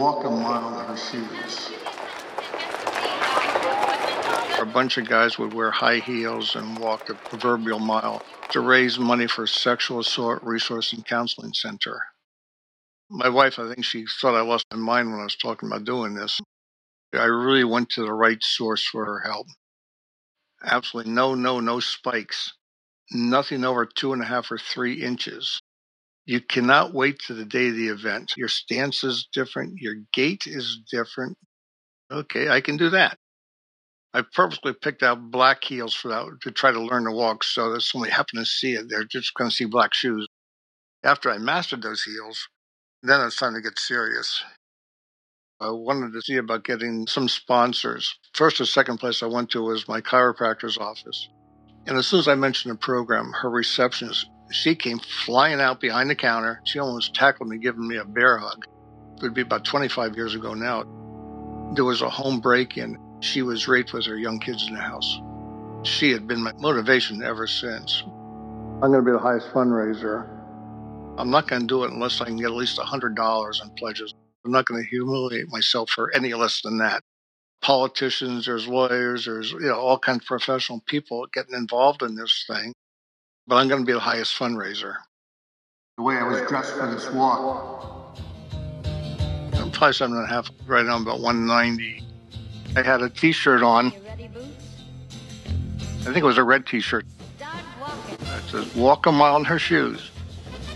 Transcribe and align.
walk 0.00 0.24
a 0.24 0.30
mile 0.30 0.80
in 0.80 0.86
her 0.86 0.96
shoes. 0.96 1.70
A 4.58 4.64
bunch 4.64 4.96
of 4.96 5.06
guys 5.06 5.38
would 5.38 5.52
wear 5.52 5.70
high 5.70 5.98
heels 5.98 6.56
and 6.56 6.78
walk 6.78 7.10
a 7.10 7.14
proverbial 7.14 7.78
mile 7.78 8.22
to 8.48 8.60
raise 8.60 8.98
money 8.98 9.26
for 9.26 9.46
Sexual 9.46 10.00
Assault 10.00 10.42
Resource 10.42 10.94
and 10.94 11.04
Counseling 11.04 11.52
Center. 11.52 12.00
My 13.10 13.28
wife, 13.28 13.58
I 13.58 13.68
think 13.68 13.84
she 13.84 14.06
thought 14.06 14.34
I 14.34 14.40
lost 14.40 14.64
my 14.72 14.78
mind 14.78 15.10
when 15.10 15.20
I 15.20 15.24
was 15.24 15.36
talking 15.36 15.68
about 15.68 15.84
doing 15.84 16.14
this. 16.14 16.40
I 17.12 17.24
really 17.24 17.64
went 17.64 17.90
to 17.90 18.02
the 18.02 18.12
right 18.14 18.42
source 18.42 18.82
for 18.86 19.04
her 19.04 19.20
help. 19.20 19.48
Absolutely 20.64 21.12
no, 21.12 21.34
no, 21.34 21.60
no 21.60 21.78
spikes. 21.78 22.54
Nothing 23.12 23.64
over 23.64 23.84
two 23.84 24.14
and 24.14 24.22
a 24.22 24.26
half 24.26 24.50
or 24.50 24.56
three 24.56 25.02
inches. 25.02 25.60
You 26.30 26.40
cannot 26.40 26.94
wait 26.94 27.18
to 27.26 27.34
the 27.34 27.44
day 27.44 27.70
of 27.70 27.74
the 27.74 27.88
event. 27.88 28.34
Your 28.36 28.46
stance 28.46 29.02
is 29.02 29.26
different. 29.32 29.80
Your 29.80 29.96
gait 30.12 30.46
is 30.46 30.78
different. 30.88 31.36
Okay, 32.08 32.48
I 32.48 32.60
can 32.60 32.76
do 32.76 32.90
that. 32.90 33.18
I 34.14 34.22
purposely 34.22 34.72
picked 34.72 35.02
out 35.02 35.32
black 35.32 35.64
heels 35.64 35.92
for 35.92 36.06
that 36.06 36.26
to 36.42 36.52
try 36.52 36.70
to 36.70 36.80
learn 36.80 37.06
to 37.06 37.10
walk 37.10 37.42
so 37.42 37.72
that 37.72 37.80
somebody 37.80 38.12
happened 38.12 38.38
to 38.38 38.46
see 38.46 38.74
it. 38.74 38.88
They're 38.88 39.02
just 39.02 39.34
going 39.34 39.50
to 39.50 39.56
see 39.56 39.64
black 39.64 39.92
shoes. 39.92 40.24
After 41.02 41.32
I 41.32 41.38
mastered 41.38 41.82
those 41.82 42.04
heels, 42.04 42.46
then 43.02 43.20
it's 43.22 43.34
time 43.34 43.54
to 43.54 43.60
get 43.60 43.76
serious. 43.80 44.44
I 45.60 45.72
wanted 45.72 46.12
to 46.12 46.22
see 46.22 46.36
about 46.36 46.62
getting 46.62 47.08
some 47.08 47.28
sponsors. 47.28 48.14
First 48.34 48.60
or 48.60 48.66
second 48.66 48.98
place 48.98 49.20
I 49.24 49.26
went 49.26 49.50
to 49.50 49.62
was 49.62 49.88
my 49.88 50.00
chiropractor's 50.00 50.78
office. 50.78 51.28
And 51.88 51.98
as 51.98 52.06
soon 52.06 52.20
as 52.20 52.28
I 52.28 52.36
mentioned 52.36 52.72
the 52.72 52.78
program, 52.78 53.32
her 53.32 53.50
receptionist, 53.50 54.26
she 54.50 54.74
came 54.74 54.98
flying 54.98 55.60
out 55.60 55.80
behind 55.80 56.10
the 56.10 56.14
counter. 56.14 56.60
She 56.64 56.78
almost 56.78 57.14
tackled 57.14 57.48
me, 57.48 57.58
giving 57.58 57.86
me 57.86 57.96
a 57.96 58.04
bear 58.04 58.38
hug. 58.38 58.66
It 59.16 59.22
would 59.22 59.34
be 59.34 59.42
about 59.42 59.64
25 59.64 60.16
years 60.16 60.34
ago 60.34 60.54
now. 60.54 60.84
There 61.74 61.84
was 61.84 62.02
a 62.02 62.10
home 62.10 62.40
break 62.40 62.76
in. 62.76 62.98
She 63.20 63.42
was 63.42 63.68
raped 63.68 63.92
with 63.92 64.06
her 64.06 64.16
young 64.16 64.40
kids 64.40 64.66
in 64.66 64.74
the 64.74 64.80
house. 64.80 65.20
She 65.82 66.10
had 66.10 66.26
been 66.26 66.42
my 66.42 66.52
motivation 66.58 67.22
ever 67.22 67.46
since. 67.46 68.02
I'm 68.82 68.92
going 68.92 69.04
to 69.04 69.10
be 69.10 69.12
the 69.12 69.18
highest 69.18 69.48
fundraiser. 69.52 70.28
I'm 71.18 71.30
not 71.30 71.48
going 71.48 71.62
to 71.62 71.66
do 71.66 71.84
it 71.84 71.92
unless 71.92 72.20
I 72.20 72.26
can 72.26 72.36
get 72.36 72.46
at 72.46 72.52
least 72.52 72.78
$100 72.78 73.62
in 73.62 73.70
pledges. 73.76 74.14
I'm 74.44 74.52
not 74.52 74.64
going 74.64 74.82
to 74.82 74.88
humiliate 74.88 75.48
myself 75.48 75.90
for 75.90 76.10
any 76.14 76.32
less 76.34 76.62
than 76.62 76.78
that. 76.78 77.02
Politicians, 77.60 78.46
there's 78.46 78.66
lawyers, 78.66 79.26
there's 79.26 79.52
you 79.52 79.60
know 79.60 79.74
all 79.74 79.98
kinds 79.98 80.22
of 80.22 80.26
professional 80.26 80.80
people 80.86 81.26
getting 81.32 81.54
involved 81.54 82.02
in 82.02 82.14
this 82.14 82.44
thing. 82.48 82.72
But 83.46 83.56
I'm 83.56 83.68
going 83.68 83.82
to 83.82 83.86
be 83.86 83.92
the 83.92 84.00
highest 84.00 84.38
fundraiser. 84.38 84.96
The 85.96 86.02
way 86.02 86.16
I 86.16 86.22
was 86.22 86.40
dressed 86.48 86.74
for 86.74 86.86
this 86.86 87.10
walk. 87.10 88.16
I'm 89.54 89.70
probably 89.70 89.92
seven 89.92 90.16
and 90.16 90.24
a 90.24 90.28
half, 90.28 90.50
right 90.66 90.86
now 90.86 91.00
about 91.00 91.20
190. 91.20 92.04
I 92.76 92.82
had 92.82 93.02
a 93.02 93.10
t-shirt 93.10 93.62
on. 93.62 93.92
I 96.00 96.04
think 96.04 96.16
it 96.18 96.24
was 96.24 96.38
a 96.38 96.44
red 96.44 96.66
t-shirt. 96.66 97.04
It 97.40 98.50
says, 98.50 98.74
walk 98.74 99.06
a 99.06 99.12
mile 99.12 99.36
in 99.36 99.44
her 99.44 99.58
shoes. 99.58 100.10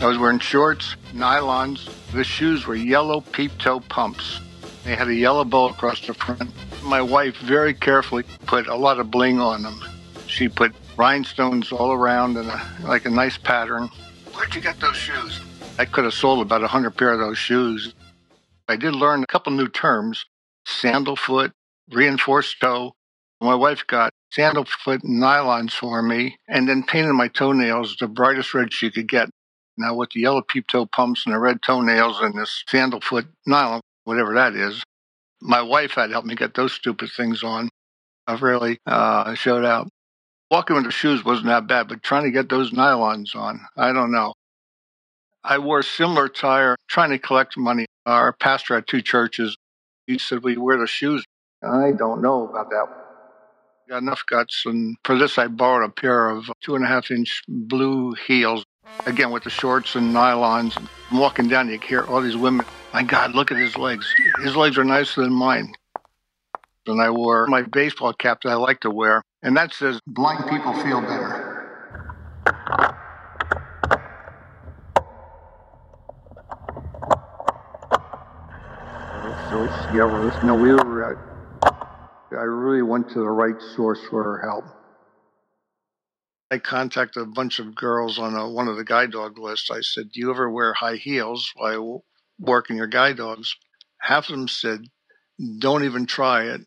I 0.00 0.06
was 0.06 0.18
wearing 0.18 0.40
shorts, 0.40 0.96
nylons. 1.12 1.88
The 2.12 2.24
shoes 2.24 2.66
were 2.66 2.74
yellow 2.74 3.20
peep 3.20 3.56
toe 3.58 3.80
pumps. 3.80 4.40
They 4.84 4.94
had 4.94 5.08
a 5.08 5.14
yellow 5.14 5.44
bow 5.44 5.70
across 5.70 6.06
the 6.06 6.14
front. 6.14 6.50
My 6.82 7.00
wife 7.00 7.36
very 7.38 7.72
carefully 7.74 8.24
put 8.44 8.66
a 8.66 8.76
lot 8.76 9.00
of 9.00 9.10
bling 9.10 9.40
on 9.40 9.62
them. 9.62 9.80
She 10.26 10.48
put 10.48 10.74
rhinestones 10.96 11.72
all 11.72 11.92
around 11.92 12.36
and 12.36 12.48
a, 12.48 12.68
like 12.84 13.04
a 13.04 13.10
nice 13.10 13.36
pattern. 13.36 13.88
Where'd 14.34 14.54
you 14.54 14.60
get 14.60 14.80
those 14.80 14.96
shoes? 14.96 15.40
I 15.78 15.84
could 15.84 16.04
have 16.04 16.14
sold 16.14 16.40
about 16.40 16.62
a 16.62 16.68
hundred 16.68 16.96
pair 16.96 17.12
of 17.12 17.18
those 17.18 17.38
shoes. 17.38 17.94
I 18.68 18.76
did 18.76 18.94
learn 18.94 19.22
a 19.22 19.26
couple 19.26 19.52
new 19.52 19.68
terms: 19.68 20.24
sandal 20.66 21.16
foot, 21.16 21.52
reinforced 21.90 22.60
toe. 22.60 22.94
My 23.40 23.54
wife 23.54 23.86
got 23.86 24.10
sandal 24.30 24.64
foot 24.64 25.02
nylons 25.02 25.72
for 25.72 26.02
me 26.02 26.36
and 26.48 26.68
then 26.68 26.82
painted 26.82 27.12
my 27.12 27.28
toenails 27.28 27.96
the 28.00 28.08
brightest 28.08 28.54
red 28.54 28.72
she 28.72 28.90
could 28.90 29.08
get. 29.08 29.28
Now, 29.78 29.94
with 29.94 30.10
the 30.10 30.20
yellow 30.20 30.42
peep 30.42 30.66
toe 30.68 30.86
pumps 30.86 31.26
and 31.26 31.34
the 31.34 31.38
red 31.38 31.60
toenails 31.60 32.20
and 32.20 32.34
this 32.34 32.64
sandal 32.66 33.00
foot 33.02 33.26
nylon, 33.46 33.82
whatever 34.04 34.34
that 34.34 34.54
is, 34.54 34.82
my 35.42 35.60
wife 35.60 35.92
had 35.92 36.10
helped 36.10 36.26
me 36.26 36.34
get 36.34 36.54
those 36.54 36.72
stupid 36.72 37.10
things 37.14 37.42
on. 37.42 37.68
I've 38.26 38.42
really 38.42 38.78
uh, 38.86 39.34
showed 39.34 39.64
out. 39.64 39.88
Walking 40.50 40.76
with 40.76 40.84
the 40.84 40.92
shoes 40.92 41.24
wasn't 41.24 41.48
that 41.48 41.66
bad, 41.66 41.88
but 41.88 42.02
trying 42.02 42.24
to 42.24 42.30
get 42.30 42.48
those 42.48 42.70
nylons 42.70 43.34
on, 43.34 43.60
I 43.76 43.92
don't 43.92 44.12
know. 44.12 44.32
I 45.42 45.58
wore 45.58 45.82
similar 45.82 46.26
attire 46.26 46.76
trying 46.88 47.10
to 47.10 47.18
collect 47.18 47.56
money. 47.56 47.86
Our 48.04 48.32
pastor 48.32 48.74
had 48.76 48.86
two 48.86 49.02
churches. 49.02 49.56
He 50.06 50.18
said 50.18 50.42
we 50.42 50.56
wear 50.56 50.78
the 50.78 50.86
shoes. 50.86 51.24
I 51.62 51.92
don't 51.92 52.22
know 52.22 52.48
about 52.48 52.70
that. 52.70 52.86
Got 53.88 53.98
enough 53.98 54.22
guts, 54.28 54.64
and 54.66 54.96
for 55.04 55.16
this, 55.16 55.38
I 55.38 55.46
borrowed 55.46 55.88
a 55.88 55.92
pair 55.92 56.28
of 56.28 56.50
two 56.60 56.74
and 56.74 56.84
a 56.84 56.88
half 56.88 57.10
inch 57.10 57.42
blue 57.46 58.14
heels 58.26 58.64
again 59.06 59.30
with 59.30 59.44
the 59.44 59.50
shorts 59.50 59.94
and 59.94 60.14
nylons. 60.14 60.76
I'm 61.10 61.18
walking 61.18 61.48
down, 61.48 61.68
you 61.68 61.78
hear 61.78 62.04
all 62.04 62.20
these 62.20 62.36
women. 62.36 62.66
My 62.92 63.02
God, 63.02 63.34
look 63.34 63.52
at 63.52 63.58
his 63.58 63.76
legs. 63.76 64.12
His 64.42 64.56
legs 64.56 64.78
are 64.78 64.84
nicer 64.84 65.22
than 65.22 65.32
mine. 65.32 65.72
And 66.86 67.00
I 67.00 67.10
wore 67.10 67.46
my 67.46 67.62
baseball 67.62 68.12
cap 68.12 68.42
that 68.42 68.50
I 68.50 68.54
like 68.54 68.80
to 68.80 68.90
wear, 68.90 69.22
and 69.46 69.56
that 69.56 69.72
says, 69.72 70.00
Blind 70.08 70.44
people 70.50 70.72
feel 70.82 71.00
better. 71.00 71.52
So, 79.48 79.62
yeah, 79.94 80.40
no, 80.42 80.56
we 80.56 80.72
were, 80.72 81.14
uh, 81.62 81.70
I 82.32 82.42
really 82.42 82.82
went 82.82 83.08
to 83.10 83.20
the 83.20 83.28
right 83.28 83.54
source 83.76 84.00
for 84.10 84.24
her 84.24 84.42
help. 84.42 84.64
I 86.50 86.58
contacted 86.58 87.22
a 87.22 87.26
bunch 87.26 87.60
of 87.60 87.76
girls 87.76 88.18
on 88.18 88.34
a, 88.34 88.50
one 88.50 88.66
of 88.66 88.76
the 88.76 88.84
guide 88.84 89.12
dog 89.12 89.38
lists. 89.38 89.70
I 89.70 89.80
said, 89.80 90.10
Do 90.12 90.18
you 90.18 90.30
ever 90.30 90.50
wear 90.50 90.74
high 90.74 90.96
heels 90.96 91.52
while 91.54 92.04
working 92.40 92.76
your 92.76 92.88
guide 92.88 93.18
dogs? 93.18 93.54
Half 94.00 94.28
of 94.28 94.36
them 94.36 94.48
said, 94.48 94.80
Don't 95.60 95.84
even 95.84 96.06
try 96.06 96.46
it. 96.46 96.62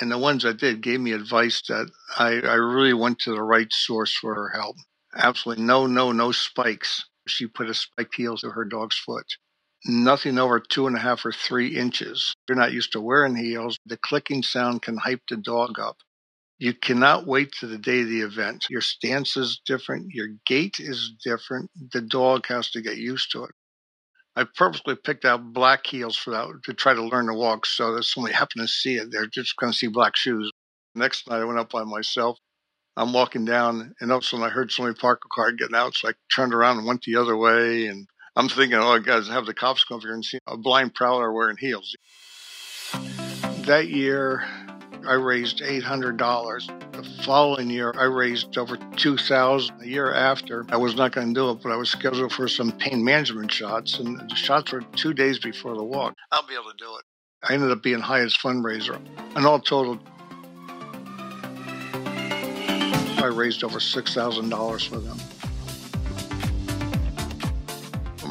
And 0.00 0.10
the 0.10 0.18
ones 0.18 0.42
that 0.42 0.58
did 0.58 0.82
gave 0.82 1.00
me 1.00 1.12
advice 1.12 1.62
that 1.68 1.90
I, 2.18 2.40
I 2.40 2.54
really 2.54 2.92
went 2.92 3.18
to 3.20 3.30
the 3.30 3.42
right 3.42 3.72
source 3.72 4.14
for 4.14 4.34
her 4.34 4.50
help. 4.50 4.76
Absolutely 5.16 5.64
no, 5.64 5.86
no, 5.86 6.12
no 6.12 6.32
spikes. 6.32 7.04
She 7.26 7.46
put 7.46 7.70
a 7.70 7.74
spiked 7.74 8.14
heel 8.14 8.36
to 8.38 8.50
her 8.50 8.64
dog's 8.64 8.98
foot. 8.98 9.26
Nothing 9.86 10.38
over 10.38 10.60
two 10.60 10.86
and 10.86 10.96
a 10.96 11.00
half 11.00 11.24
or 11.24 11.32
three 11.32 11.76
inches. 11.76 12.34
You're 12.48 12.58
not 12.58 12.72
used 12.72 12.92
to 12.92 13.00
wearing 13.00 13.36
heels. 13.36 13.78
The 13.86 13.96
clicking 13.96 14.42
sound 14.42 14.82
can 14.82 14.98
hype 14.98 15.22
the 15.28 15.36
dog 15.36 15.78
up. 15.78 15.96
You 16.58 16.74
cannot 16.74 17.26
wait 17.26 17.52
to 17.60 17.66
the 17.66 17.78
day 17.78 18.02
of 18.02 18.08
the 18.08 18.20
event. 18.20 18.66
Your 18.70 18.80
stance 18.80 19.36
is 19.36 19.60
different. 19.66 20.06
Your 20.10 20.28
gait 20.46 20.76
is 20.78 21.12
different. 21.22 21.70
The 21.92 22.00
dog 22.00 22.46
has 22.48 22.70
to 22.70 22.82
get 22.82 22.96
used 22.96 23.30
to 23.32 23.44
it. 23.44 23.50
I 24.36 24.44
purposely 24.54 24.96
picked 24.96 25.24
out 25.24 25.54
black 25.54 25.86
heels 25.86 26.14
for 26.16 26.30
that 26.30 26.46
to 26.64 26.74
try 26.74 26.92
to 26.92 27.02
learn 27.02 27.26
to 27.26 27.34
walk 27.34 27.64
so 27.64 27.94
that 27.94 28.02
somebody 28.02 28.34
happened 28.34 28.66
to 28.66 28.72
see 28.72 28.96
it. 28.96 29.10
They're 29.10 29.26
just 29.26 29.56
going 29.56 29.72
to 29.72 29.78
see 29.78 29.86
black 29.86 30.14
shoes. 30.14 30.50
Next 30.94 31.28
night, 31.28 31.40
I 31.40 31.44
went 31.44 31.58
up 31.58 31.70
by 31.70 31.84
myself. 31.84 32.38
I'm 32.98 33.14
walking 33.14 33.44
down, 33.44 33.94
and 34.00 34.10
all 34.10 34.18
of 34.18 34.24
a 34.24 34.26
sudden, 34.26 34.44
I 34.44 34.50
heard 34.50 34.70
somebody 34.70 34.98
park 34.98 35.22
a 35.24 35.28
car 35.34 35.52
getting 35.52 35.74
out. 35.74 35.94
So 35.94 36.08
I 36.08 36.12
turned 36.34 36.54
around 36.54 36.78
and 36.78 36.86
went 36.86 37.02
the 37.02 37.16
other 37.16 37.36
way. 37.36 37.86
And 37.86 38.06
I'm 38.36 38.48
thinking, 38.48 38.78
oh, 38.78 38.98
guys, 38.98 39.28
have 39.28 39.46
the 39.46 39.54
cops 39.54 39.84
come 39.84 40.00
here 40.00 40.14
and 40.14 40.24
see 40.24 40.38
a 40.46 40.56
blind 40.56 40.94
prowler 40.94 41.32
wearing 41.32 41.56
heels. 41.58 41.94
That 43.64 43.88
year, 43.88 44.46
I 45.08 45.14
raised 45.14 45.60
$800. 45.60 46.92
The 46.92 47.22
following 47.22 47.70
year, 47.70 47.94
I 47.96 48.04
raised 48.04 48.58
over 48.58 48.76
2000 48.96 49.80
A 49.80 49.86
year 49.86 50.12
after, 50.12 50.66
I 50.68 50.76
was 50.76 50.96
not 50.96 51.12
going 51.12 51.28
to 51.28 51.34
do 51.34 51.50
it, 51.50 51.62
but 51.62 51.70
I 51.70 51.76
was 51.76 51.90
scheduled 51.90 52.32
for 52.32 52.48
some 52.48 52.72
pain 52.72 53.04
management 53.04 53.52
shots, 53.52 53.98
and 53.98 54.18
the 54.28 54.34
shots 54.34 54.72
were 54.72 54.82
two 54.96 55.14
days 55.14 55.38
before 55.38 55.76
the 55.76 55.84
walk. 55.84 56.14
I'll 56.32 56.46
be 56.46 56.54
able 56.54 56.70
to 56.70 56.76
do 56.76 56.96
it. 56.96 57.04
I 57.48 57.54
ended 57.54 57.70
up 57.70 57.82
being 57.82 58.00
highest 58.00 58.40
fundraiser. 58.40 59.00
And 59.36 59.46
all 59.46 59.60
total, 59.60 60.00
I 63.22 63.30
raised 63.32 63.62
over 63.62 63.78
$6,000 63.78 64.88
for 64.88 64.98
them. 64.98 65.18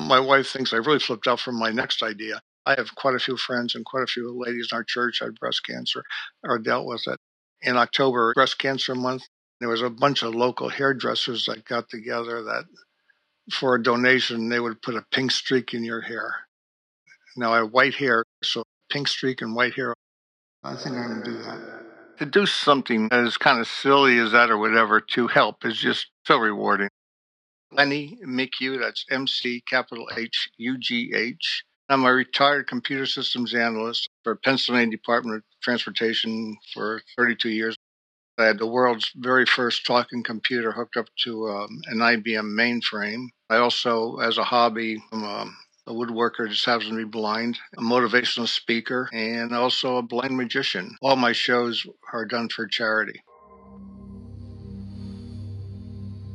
My 0.07 0.19
wife 0.19 0.47
thinks 0.49 0.73
I 0.73 0.77
really 0.77 0.99
flipped 0.99 1.27
out 1.27 1.39
from 1.39 1.57
my 1.57 1.71
next 1.71 2.03
idea. 2.03 2.41
I 2.65 2.75
have 2.75 2.95
quite 2.95 3.15
a 3.15 3.19
few 3.19 3.37
friends 3.37 3.75
and 3.75 3.85
quite 3.85 4.03
a 4.03 4.07
few 4.07 4.31
ladies 4.37 4.69
in 4.71 4.75
our 4.75 4.83
church 4.83 5.19
had 5.21 5.35
breast 5.35 5.65
cancer 5.65 6.03
or 6.43 6.57
dealt 6.57 6.87
with 6.87 7.07
it. 7.07 7.19
In 7.61 7.77
October, 7.77 8.33
Breast 8.33 8.57
Cancer 8.57 8.95
Month, 8.95 9.23
there 9.59 9.69
was 9.69 9.81
a 9.81 9.89
bunch 9.89 10.23
of 10.23 10.35
local 10.35 10.69
hairdressers 10.69 11.45
that 11.45 11.65
got 11.65 11.89
together 11.89 12.43
that 12.43 12.65
for 13.51 13.75
a 13.75 13.83
donation, 13.83 14.49
they 14.49 14.59
would 14.59 14.81
put 14.81 14.95
a 14.95 15.05
pink 15.11 15.31
streak 15.31 15.73
in 15.73 15.83
your 15.83 16.01
hair. 16.01 16.35
Now 17.37 17.53
I 17.53 17.57
have 17.57 17.71
white 17.71 17.95
hair, 17.95 18.23
so 18.43 18.63
pink 18.89 19.07
streak 19.07 19.41
and 19.41 19.55
white 19.55 19.73
hair. 19.75 19.93
I 20.63 20.75
think 20.75 20.95
I'm 20.95 21.21
going 21.21 21.23
to 21.23 21.31
do 21.31 21.37
that. 21.43 21.85
To 22.19 22.25
do 22.25 22.45
something 22.45 23.09
as 23.11 23.37
kind 23.37 23.59
of 23.59 23.67
silly 23.67 24.17
as 24.17 24.31
that 24.31 24.49
or 24.49 24.57
whatever 24.57 24.99
to 24.99 25.27
help 25.27 25.65
is 25.65 25.77
just 25.77 26.07
so 26.25 26.37
rewarding. 26.37 26.89
Lenny 27.71 28.17
McHugh, 28.25 28.79
that's 28.79 29.05
M 29.11 29.27
C 29.27 29.61
capital 29.69 30.07
H 30.15 30.49
U 30.57 30.77
G 30.79 31.13
H 31.13 31.63
I'm 31.87 32.03
a 32.03 32.11
retired 32.11 32.67
computer 32.67 33.05
systems 33.05 33.53
analyst 33.53 34.09
for 34.23 34.35
Pennsylvania 34.35 34.97
Department 34.97 35.37
of 35.37 35.43
Transportation 35.61 36.57
for 36.73 37.01
32 37.15 37.49
years. 37.49 37.75
I 38.39 38.45
had 38.45 38.57
the 38.57 38.65
world's 38.65 39.11
very 39.15 39.45
first 39.45 39.85
talking 39.85 40.23
computer 40.23 40.71
hooked 40.71 40.97
up 40.97 41.05
to 41.23 41.47
um, 41.47 41.81
an 41.85 41.99
IBM 41.99 42.55
mainframe. 42.57 43.27
I 43.51 43.57
also, 43.57 44.17
as 44.17 44.39
a 44.39 44.43
hobby, 44.43 45.01
I'm 45.11 45.23
a, 45.23 45.45
a 45.87 45.93
woodworker, 45.93 46.49
just 46.49 46.65
happens 46.65 46.89
to 46.89 46.97
be 46.97 47.03
blind, 47.03 47.59
a 47.77 47.81
motivational 47.81 48.47
speaker, 48.47 49.07
and 49.13 49.53
also 49.53 49.97
a 49.97 50.01
blind 50.01 50.35
magician. 50.35 50.97
All 51.03 51.15
my 51.15 51.33
shows 51.33 51.85
are 52.11 52.25
done 52.25 52.49
for 52.49 52.65
charity. 52.65 53.21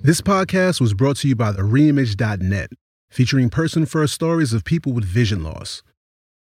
This 0.03 0.21
podcast 0.21 0.81
was 0.81 0.95
brought 0.95 1.17
to 1.19 1.29
you 1.29 1.37
by 1.37 1.51
the 1.53 1.63
reimage.net, 1.63 2.71
featuring 3.11 3.51
person 3.51 3.87
first 3.87 4.15
stories 4.15 4.53
of 4.53 4.65
people 4.65 4.93
with 4.93 5.05
vision 5.05 5.43
loss. 5.43 5.83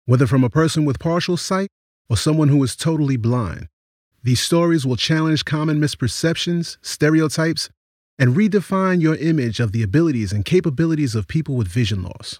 Whether 0.05 0.27
from 0.27 0.43
a 0.43 0.49
person 0.49 0.85
with 0.85 0.99
partial 0.99 1.37
sight 1.37 1.69
or 2.09 2.17
someone 2.17 2.49
who 2.49 2.63
is 2.63 2.75
totally 2.75 3.17
blind, 3.17 3.67
these 4.23 4.41
stories 4.41 4.85
will 4.85 4.95
challenge 4.95 5.45
common 5.45 5.79
misperceptions, 5.79 6.77
stereotypes, 6.81 7.69
and 8.17 8.35
redefine 8.35 9.01
your 9.01 9.15
image 9.15 9.59
of 9.59 9.71
the 9.71 9.81
abilities 9.81 10.33
and 10.33 10.43
capabilities 10.45 11.15
of 11.15 11.27
people 11.27 11.55
with 11.55 11.67
vision 11.67 12.03
loss. 12.03 12.39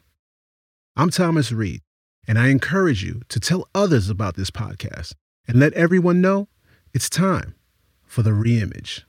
I'm 0.96 1.10
Thomas 1.10 1.52
Reid, 1.52 1.81
and 2.28 2.38
I 2.38 2.50
encourage 2.50 3.04
you 3.04 3.22
to 3.30 3.40
tell 3.40 3.68
others 3.74 4.10
about 4.10 4.36
this 4.36 4.52
podcast 4.52 5.14
and 5.48 5.60
let 5.60 5.74
everyone 5.74 6.22
know 6.22 6.50
it's 6.94 7.10
time 7.10 7.56
for 8.04 8.22
the 8.22 8.31
reimage. 8.31 9.04